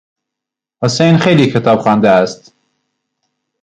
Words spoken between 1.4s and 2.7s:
کتاب خوانده است.